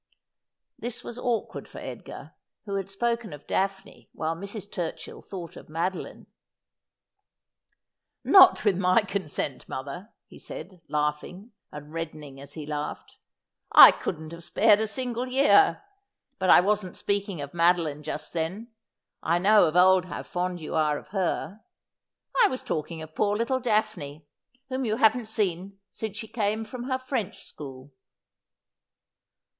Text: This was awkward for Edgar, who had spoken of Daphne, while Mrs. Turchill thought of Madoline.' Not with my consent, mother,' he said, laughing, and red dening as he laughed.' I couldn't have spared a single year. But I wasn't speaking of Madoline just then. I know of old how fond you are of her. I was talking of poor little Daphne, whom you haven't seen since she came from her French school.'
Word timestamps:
This 0.79 1.03
was 1.03 1.19
awkward 1.19 1.67
for 1.67 1.77
Edgar, 1.77 2.33
who 2.65 2.73
had 2.77 2.89
spoken 2.89 3.33
of 3.33 3.45
Daphne, 3.45 4.09
while 4.13 4.35
Mrs. 4.35 4.67
Turchill 4.67 5.23
thought 5.23 5.55
of 5.55 5.67
Madoline.' 5.69 6.25
Not 8.23 8.65
with 8.65 8.79
my 8.79 9.01
consent, 9.03 9.69
mother,' 9.69 10.09
he 10.25 10.39
said, 10.39 10.81
laughing, 10.89 11.51
and 11.71 11.93
red 11.93 12.13
dening 12.13 12.39
as 12.39 12.53
he 12.53 12.65
laughed.' 12.65 13.19
I 13.85 13.91
couldn't 13.91 14.31
have 14.31 14.43
spared 14.43 14.79
a 14.79 14.87
single 14.87 15.27
year. 15.27 15.83
But 16.39 16.49
I 16.49 16.61
wasn't 16.61 16.97
speaking 16.97 17.39
of 17.39 17.53
Madoline 17.53 18.01
just 18.01 18.33
then. 18.33 18.71
I 19.21 19.37
know 19.37 19.67
of 19.67 19.75
old 19.75 20.05
how 20.05 20.23
fond 20.23 20.61
you 20.61 20.73
are 20.73 20.97
of 20.97 21.09
her. 21.09 21.61
I 22.43 22.47
was 22.47 22.63
talking 22.63 23.03
of 23.03 23.13
poor 23.13 23.37
little 23.37 23.59
Daphne, 23.59 24.25
whom 24.69 24.83
you 24.83 24.95
haven't 24.95 25.27
seen 25.27 25.77
since 25.91 26.17
she 26.17 26.27
came 26.27 26.65
from 26.65 26.85
her 26.85 26.97
French 26.97 27.43
school.' 27.43 27.91